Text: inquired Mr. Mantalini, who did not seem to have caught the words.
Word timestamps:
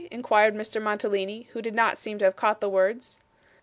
inquired 0.09 0.55
Mr. 0.55 0.81
Mantalini, 0.81 1.45
who 1.53 1.61
did 1.61 1.75
not 1.75 1.95
seem 1.95 2.17
to 2.17 2.25
have 2.25 2.35
caught 2.35 2.59
the 2.59 2.67
words. 2.67 3.19